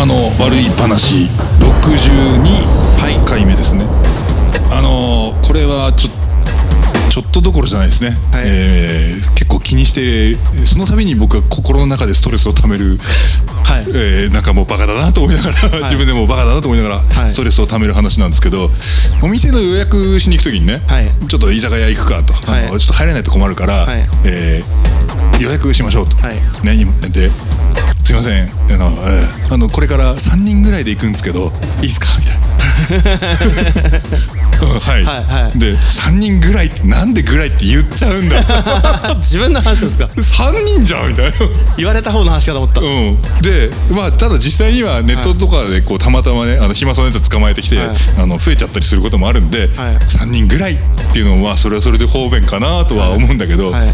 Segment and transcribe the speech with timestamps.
[0.00, 1.28] 山の悪い話
[1.60, 3.84] 62回目ですね、
[4.72, 6.10] あのーこれはちょ
[7.10, 8.44] ちょっとどころじゃないですね、はい。
[8.46, 12.96] えー結構気にしてその度に僕は心の中でストレスをためる、
[13.62, 13.84] はい。
[13.88, 17.30] えーなんかもうバカだなと思いながら、自分でもバカだなと思いながら、はい。
[17.30, 18.70] ストレスをためる話なんですけど
[19.22, 21.28] お店の予約しに行く時にね、はい。
[21.28, 22.80] ちょっと居酒屋行くかと、あのはい。
[22.80, 24.08] ちょっと入れないと困るから、はい。
[24.24, 24.90] えー
[25.40, 26.66] 予約しましょうと、はい。
[26.66, 27.30] ね、今で
[28.10, 28.50] すいません。
[28.74, 32.06] あの、えーあのこれから3人ぐらいで行くんですけどいいですか？
[32.20, 33.98] みたいな。
[34.62, 35.58] うんはい、はいはい。
[35.58, 38.38] で3人ぐらいってなんでぐらいって言っちゃうんだ？
[39.18, 41.08] 自分の話ですか？3人じゃん！
[41.08, 41.32] みたいな。
[41.76, 47.88] 言われた方の話かと思った、うん、でまあただ実際にはネットとかでこうたまたまねあの暇そうなやつ捕まえてきて、はい。
[48.18, 49.96] あの増えちゃったりすることもあるんで、はい。
[49.96, 50.76] 3人ぐらいっ
[51.12, 53.88] ていうのはそれはそれで方便かなとは思うんだけど、はい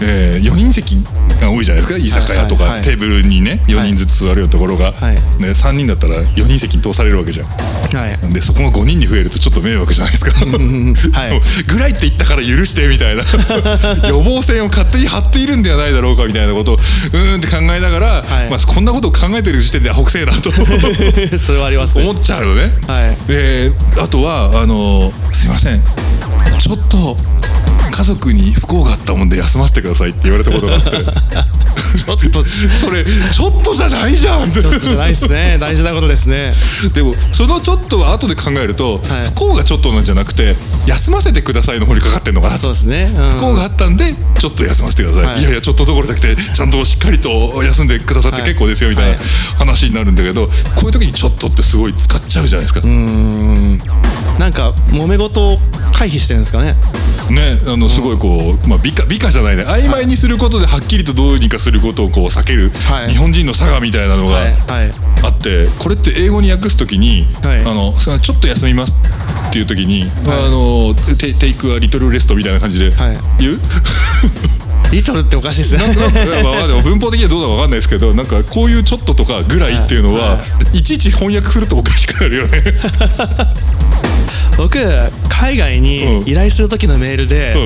[0.00, 0.96] え4人席
[1.40, 1.98] が多いじゃないですか。
[1.98, 5.14] 居酒屋とか、テーブルにね4人ずつ座るようなところが、はい。
[5.14, 7.46] ね、3人だったら4人席に通されるわけじゃん。
[7.46, 8.32] はい。
[8.32, 10.32] でそこが5人に増えるとちょっと迷惑じゃないですか。
[10.32, 11.64] はい。
[11.66, 13.24] ぐらいって言ったから許してみたいな。
[14.08, 18.50] 予防線を勝手に張っているんではないだろうかみたいなことをうーんって考えながら、はい。
[18.50, 20.50] まあ、こんなことを考えてる時点でアホくせえなと。
[21.38, 22.70] それはあります思っちゃうのね。
[22.86, 23.32] はい。
[23.32, 25.82] であとはあのすいません。
[26.58, 27.16] ちょっと
[27.90, 30.90] 家族に不幸があったもんで休ませてくださいって言われたことがあって。
[31.96, 32.44] ちょっと
[32.74, 34.42] それちょっとじゃないじゃん。
[34.44, 35.56] ってちょっとじゃないですね。
[35.58, 36.52] 大事なことですね。
[36.92, 39.24] でもそのちょっとは後で考えると、はい。
[39.24, 40.54] 不幸がちょっとなんじゃなくて
[40.86, 42.62] 休ませてくださいの方にかかってんのかなと。
[42.62, 43.30] そうですね、うん。
[43.30, 45.40] 不幸があったんでちょっと休ませてください、はい。
[45.40, 49.18] い、やいやちょっとどころじゃなくてちゃんとしっかりと休んでくださって結構ですよみたいなはい。
[49.58, 52.86] 話になるんだけどこういう時にちょっとってすごい使っちゃうじゃないですか、
[54.38, 55.58] なんか揉め事を
[55.92, 56.74] 回避してるんですかね。
[57.30, 59.64] ねあのすごいこう、まあ、美化美化じゃないね。
[59.64, 63.10] 曖昧にすることではっきりとどうにかすることをこう避ける、はい。
[63.10, 64.52] 日本人の差がみたいなのがはい。
[64.52, 64.92] はい。
[65.22, 67.60] あってこれって英語に訳す時に「はい。
[67.60, 68.96] あのちょっと休みます」
[69.48, 73.18] っていう時に「あのテテイクはリトルレスト」みたいな感じではい。
[73.38, 73.60] 言う、
[74.92, 75.84] リトルっておかしいですね。
[76.82, 80.40] 文法的にはどうだかわかんないですけどなんかこういうちょっととかぐらいっていうのは、、は
[80.72, 80.82] い。
[80.82, 82.62] ちいち翻訳するとおかしくなるよね。
[84.56, 84.78] 僕
[85.28, 86.28] 海外にうん。
[86.28, 87.58] 依頼する時のメールで、う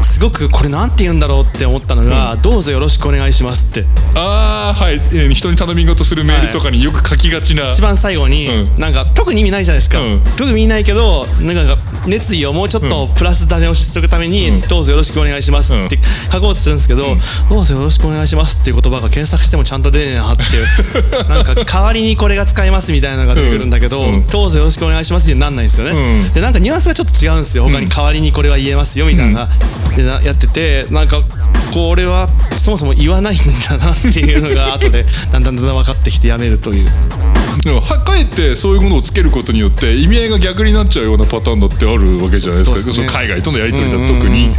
[0.00, 0.04] ん。
[0.04, 3.84] すごくこれなんて言うんだろうって思ったのが、どうぞよろしくお願いしますって。
[4.14, 8.80] ああはい、えー人に頼み事するメールとかによく書きがちな、一番最後に、うん。
[8.80, 10.20] なんか特に意味ないじゃないですか、うん。
[10.36, 11.76] 特に意味ないけどなんか
[12.08, 14.60] 熱意をもうちょっとプラス種押しするために、うん。
[14.62, 15.98] どうぞよろしくお願いしますって
[16.32, 17.04] 書こうとするんですけど、
[17.50, 24.26] どうぞよろしくお願いしますっていう言葉が検索してもちゃんと出ねえなっていう なんか代わりにこれが使えますみたいなのが出てくるんだけど、うん。
[24.26, 26.32] どうぞよろしくお願いしますってなんないんですよね、うん。
[26.32, 27.68] でなんかニュアンスがちょっと違うんですよ。
[27.68, 29.48] 他に代わりにこれは言えますよみたいな、
[29.96, 31.20] でなやっててなんか
[31.72, 36.86] これはそもそも言わないんだなっていうのが後で だんだんだんだん分かってきてやめるという。
[37.64, 42.76] でもはかえってそういうものをつけることによって意味合いが逆になっちゃうようなパターンだってあるわけじゃないですか。
[42.78, 43.06] そうですね。
[43.06, 44.50] 海外とのやり取りだと特に。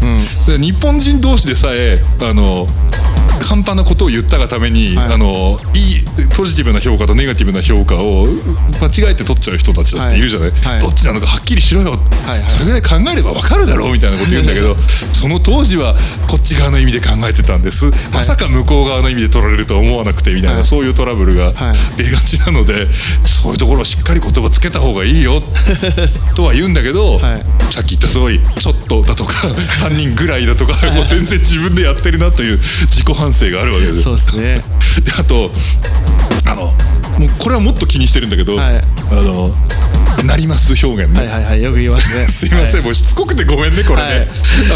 [0.48, 2.68] で日本人同士でさえあの
[3.40, 5.14] 簡単なことを言ったがために、はい。
[5.14, 6.06] あのいい
[6.38, 8.25] ポジティブな評価とネガティブな評価を
[8.80, 10.62] 間違えて取っちゃう人たちだっているじゃない、はい。
[10.74, 12.50] はいどっちなのかはっきりしろよ、はいはい。
[12.50, 14.75] それぐらい考えれば分かるだろうみたいなこと言うんだけど
[15.14, 15.96] その当時は
[16.30, 20.66] こっち側の意味で考えてたんです、まさか向こう側の意味で取られるとは思わなくてみたいな、はい。
[20.66, 21.76] そういうトラブルがはい。
[21.97, 22.86] 出がちなので
[23.26, 25.41] そういうところはしっかり言葉つけた方がいいよ
[26.36, 27.46] とは言うんだけど、はい。
[27.74, 34.64] さっき言った通りちょっとだとか3人ぐらいだとかもう全然自分でやってるなという自己反省があるわけですそうですね。
[35.04, 35.52] で あと
[36.46, 36.74] あの
[37.18, 38.76] もうこれはもっと気にしてるんだけど、はい。
[38.78, 39.54] あの
[40.26, 42.26] なります表現ね、はいはいはいよく言いますね。
[42.28, 42.86] すいません、はい。
[42.86, 44.28] もうしつこくてごめんねこれね、はい。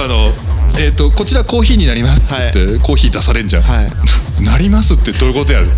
[0.06, 0.32] あの
[0.80, 3.92] えっ、とこちらコーヒーになりますって言って、コーヒー出されんじゃん、はい。
[4.44, 5.70] なりますってどういうことやる？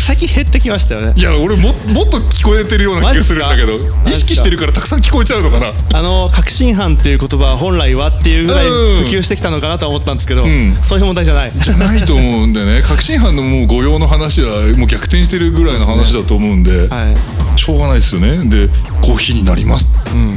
[0.00, 1.12] 最近減ってきましたよね。
[1.16, 3.72] いや俺ももっと聞こえてるような気がするんだけど
[4.08, 5.98] 意識してるからたくさん聞こえちゃうのかな？
[5.98, 10.74] あの確信犯っていう言葉は本来はっていうぐらいうん普及してきたのかなとは思ったんですけど、ん。
[10.82, 11.52] そういう問題じゃない。
[11.52, 12.82] じゃないと思うんでね。
[12.86, 17.10] 確信犯のもう御用の話はもう逆転してるぐらいの話だと思うんでは
[17.56, 17.60] い。
[17.60, 18.38] しょうがないですよね。
[18.48, 18.68] で
[19.02, 19.88] コーヒーになります、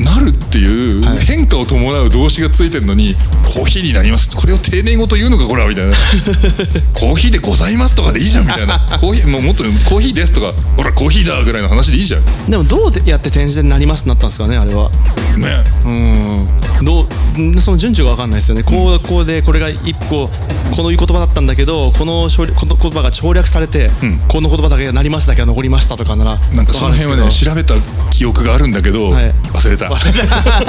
[0.04, 3.16] なるっていう変化を伴う動詞がついてるのに
[3.46, 4.36] コーヒーになります。
[4.36, 5.96] これを丁寧語と言うのかこれはみたいな。
[6.94, 8.80] コーヒーでございますとかでいいじゃんみたいな。
[9.00, 12.50] コーヒーもうもっとコーヒーですとかほらコーヒーだぐらいの話でいいじゃん。
[12.50, 14.90] でもどうやって転じてなりますってなったんですかねあれは。
[15.38, 15.64] ね。
[15.86, 16.86] うん。
[16.86, 17.08] ど
[17.38, 18.64] うんその順序が分かんないですよね。
[18.64, 20.30] こうこうでこれが一個
[20.76, 23.90] この言葉だったんだけどこのこの言葉が省略されて、
[24.28, 27.76] この言葉だけがなりますだけが残りましたとかならなんかその辺はね調べた
[28.12, 29.32] 記憶があるんだけど、はい。
[29.54, 29.90] 忘れた。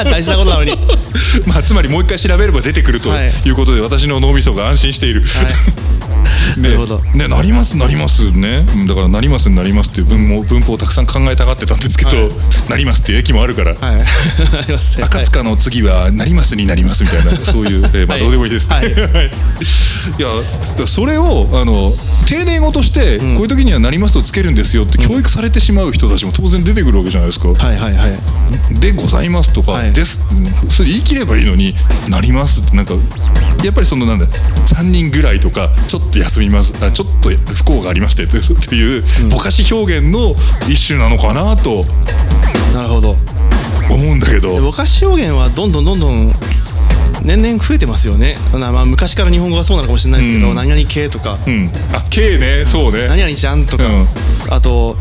[0.04, 0.81] 大事なことなのに、はい、
[1.48, 5.22] まあつまりもう一回調べれば出てくるとはいいうことで、私の脳みそが安心している、
[6.56, 6.99] なるほど。
[7.14, 8.31] ねなりますなります。
[8.31, 8.64] ね。
[8.76, 12.31] うんだからなりますになりますっていう文も文法をたくさん考えたがってたんですけど、はい。
[12.70, 14.00] なりますっていう駅もあるから、はい。
[15.02, 18.20] 赤塚の次はなりますになりますみたいなそういう、えーまあはい。
[18.23, 18.76] どうでもいいですね。
[18.76, 18.94] はい。
[18.94, 19.23] は
[20.11, 21.93] いいやそれをあの
[22.27, 27.49] 丁寧語として、こういう時にはなりますをつけるんですよって教育されてしまう人たちも当然出てくるわけじゃないですか。
[27.49, 28.81] はいはいはい。
[28.81, 29.93] でございますとか、はい。
[29.93, 30.21] です。
[30.31, 31.75] うんそれ言い切ればいいのに
[32.09, 32.95] なりますってなんか
[33.62, 40.35] やっぱりそのなんだ3人ぐらいとかちょっと休みますあちょっと不幸がありましてってっていうぼかし表現の
[40.69, 41.85] 一種なのかなと
[42.73, 43.17] なるほど。
[43.91, 44.61] 思うんだけでど。
[44.61, 46.33] ぼかし表現はどんどんどんどん
[47.22, 48.37] 年々増えてますよね。
[48.52, 50.55] なまあ昔から日本語がそうなのかもしれないですけど、うん。
[50.56, 52.66] 何々系とか、うん、あ K ね。
[52.66, 53.08] そうね。
[53.08, 54.06] 何々ちゃんとか、うん。
[54.50, 54.96] あと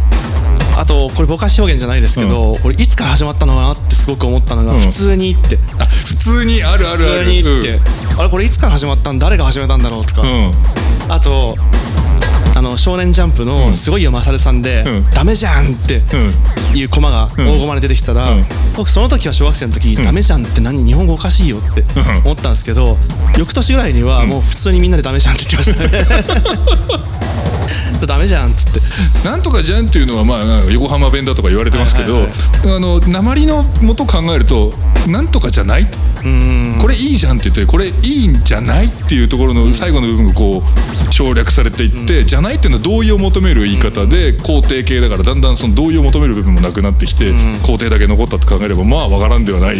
[0.77, 4.79] あとこれぼかし表現じゃないですけど、これいつから始まったのかなってすごく思ったのが、うん。
[4.79, 5.57] 普通にって。
[5.79, 7.25] あ普通にあるあるある。
[7.25, 7.79] 普通にって、
[8.17, 9.19] あれこれいつから始まったん？
[9.19, 10.53] 誰が始めたんだろうとか、うん、うん。
[11.09, 11.57] あと
[12.55, 15.09] あの少年ジャンプのすごいよまさんで、うん。
[15.11, 16.01] ダメじゃんって
[16.75, 18.43] いうコマが大駒で出てきたら、うん。
[18.75, 21.83] 僕その時は小学生の時、ダメじゃんって何日本語おかしいよって
[22.23, 22.97] 思ったんですけど
[23.37, 27.13] 翌年ぐらいにはもう普通にみんなでダメじゃんって言ってましたね
[28.05, 28.81] ダメじゃんっつって。
[29.23, 32.31] なんとかじゃんっていうのはまあ横浜弁だとか言われてますけど、はいはい
[32.75, 34.73] あの鉛の元考えると
[35.07, 35.87] なんとかじゃない？
[36.25, 36.77] うん。
[36.81, 49.77] これいいじゃんって言ってこれいいんじゃないっていうところの最後の部分がこう省略されていって、じゃないっていうのは同意を求める言い方で肯定形だからだんだんその同意を求める部分もなくなってきて、肯定だけ残ったって考えればまあわからんではない、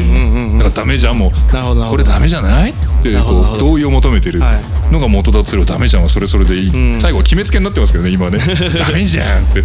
[0.59, 1.91] だからダメじゃんもなるほどなるほど。
[1.91, 2.73] これダメじゃない？
[3.03, 3.59] ってなるほどなるほど。
[3.59, 4.39] こう同意を求めてる。
[4.39, 4.51] は
[4.91, 6.03] のが元だとすればダメじゃん。
[6.03, 8.38] はそれそれでいい、最後決めつけになってますけどね今ね。
[8.77, 9.63] ダメじゃんって。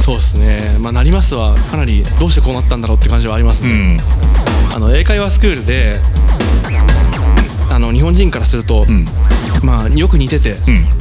[0.00, 0.76] そうですね。
[0.80, 4.74] まあなりますはかなりどうしてこうなったんだろうって感じはありますね、うん。
[4.74, 5.98] あの英会話スクールで
[7.70, 8.86] あの日本人からすると、
[9.62, 10.56] まあよく似てて、ん。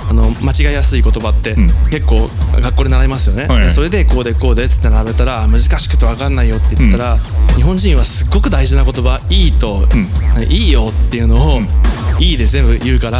[0.09, 1.69] あの間違いやすい言葉って、ん。
[1.89, 7.17] 結構学校で習いますよね、はいでそれでこうでこうでっつって並べたら難しくて分かんないよって言ったら、
[7.55, 9.87] 日本人はすっごく大事な言葉「いい」と
[10.49, 11.61] 「いいよ」っていうのを
[12.19, 13.19] 「いい」で全部言うから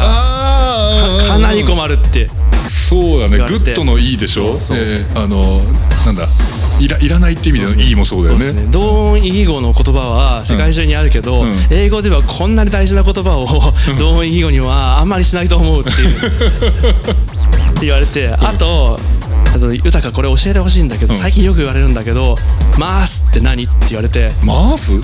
[1.26, 2.28] かなり困るって。
[2.66, 3.36] そうだね。
[3.38, 4.58] good のいいでしょ？
[4.58, 5.60] そうえーあの
[6.06, 6.26] なんだ？
[6.80, 8.52] いらいらないって意味でのいいもそうだよね。
[8.70, 11.50] 同音異義語の言葉は世界中にあるけど、うん。
[11.52, 11.58] うん。
[11.70, 13.46] 英語ではこんなに大事な言葉を
[13.98, 16.08] 同音異義語にはあんまりしないと思うっていう。
[17.74, 18.98] って言われてあと
[19.58, 21.20] 豊かこれ教えてほしいんだけど、うん。
[21.20, 22.36] 最近よく言われるんだけど
[22.78, 24.30] 「ます」って何って言われて。
[24.44, 25.02] 回す、うん、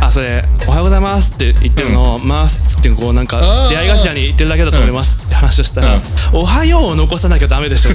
[0.00, 2.14] あそれ「おはようございます」って言ってるの。
[2.14, 6.02] を「ます」ってこうなんか出会い頭に言ってるだけだと思いますって話をしたらうん
[6.32, 7.90] 「おはよう」を残さなきゃダメでしょ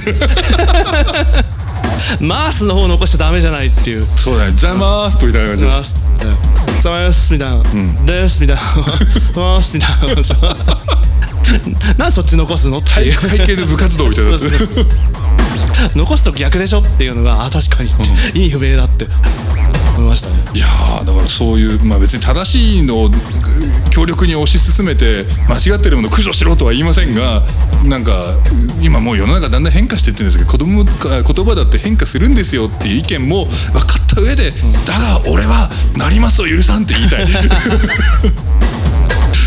[2.19, 4.07] マ ースの方残しちゃダメじゃないっていう。
[4.15, 4.51] そうだね。
[4.53, 5.95] ざまーすとみたいな感じざます。
[6.81, 7.63] ざますみたいな、
[8.05, 8.61] ですみたいな。
[9.41, 10.33] ますみたいな感じ
[11.97, 13.11] なんでそっち残すのって体いう。
[13.13, 14.31] 育会系の部活動みたいな
[15.95, 17.89] 残すと逆でしょっていうのがあ確かに、
[18.43, 19.05] いい不明だって。
[19.95, 20.35] 思いましたね。
[20.53, 23.15] いやーだからそういうまあ別に正しいのをぐ
[23.89, 27.41] 強力に推し進めて間違ってるものを駆除しろとは言いませんが
[27.85, 28.11] なんか
[28.81, 34.51] 今もう世の中だんだん変化していってるんですけど子供か言葉だって変化するんですよっていう意見も分かった上で、
[34.85, 37.25] だが俺はなりますを許さんって言いたい。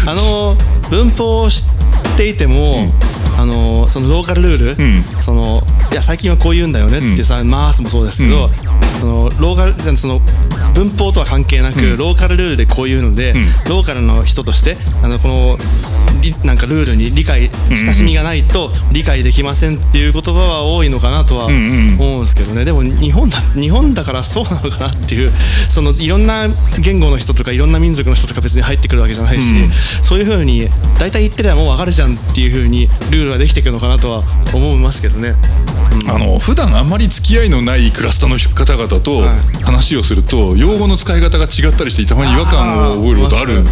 [0.06, 0.56] あの
[0.90, 2.90] 文法を知っていても、
[3.38, 5.22] あのそのローカルルール、ん。
[5.22, 5.62] その
[5.92, 8.48] いや最近はこう言うんだよねってさ、マースもそうですけど、
[9.00, 10.20] そのローカルじゃあその
[10.74, 13.34] 文法とは関係なく、ローカルルールでこういうので、
[13.68, 16.07] ローカルの人としてあのこのり
[16.44, 25.30] なんかルールに理解親しみがないと理解できませんっていう言葉は多いのかなとは思うんですけどね、でも日本だ日本だからそうなのかなっていう
[25.68, 26.48] そのいろんな
[26.80, 29.54] 言語の人とかいろんな民族の人とか別に入ってくるわけじゃないし、
[30.02, 34.22] そういうふうに大体言ってりゃもう分かるじゃんっていうふうにルールはできていくのかなとは
[34.54, 35.34] 思いますけどね。
[36.08, 39.58] あの普段あんまり付き合いのないクラスターの方々とはい。
[39.68, 43.62] 話をすると用語の使い方が違ったりしてたまに違和感を覚えることある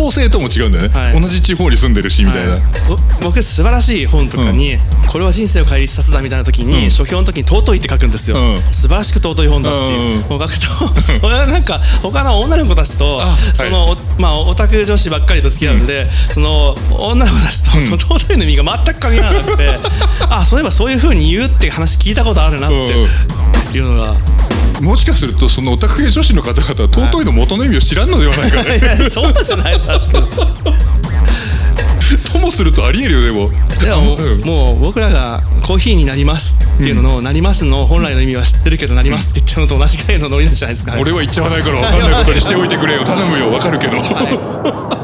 [0.00, 1.20] 方性とも違うんだよね、はい。
[1.20, 2.60] 同じ地方に住んでるしみたいな、はい。
[2.88, 4.78] ぼ僕素晴らしい本とかに、
[5.08, 6.90] これは人生を変えさせたみたいな時に、うん。
[6.90, 8.62] 書評の時に尊いって書くんですよ、うん。
[8.72, 13.56] 素晴らしく尊い本だっていう、書くと それはなんか他の女の子たちとあはい。
[13.56, 19.68] その、おまあオタク女子ばっかりと付き合うんで、その女の子たちと、その尊いの意味が全く噛み合わなくて
[20.30, 22.94] あそういえばそういう風に言うって話聞いたことあるなって
[23.74, 24.14] いうのが、
[24.80, 28.78] もしかするとそのオタク系女子の方々は尊いの元の意味を知らんのではないかね。
[28.78, 30.26] いやそうじゃないんですけど
[32.32, 34.40] ともするとありえるよでもでももう,、うん。
[34.40, 43.04] もう僕らがコーヒーになりますっていうのの、なりますの本来の意味は知ってるけどなりますって言っちゃうのと同じぐらいのノリなんじゃないですか、俺は言っちゃわないから分かんないことにしておいてくれよ。
[43.04, 43.50] 頼むよ。
[43.50, 44.38] 分かるけど、嫌い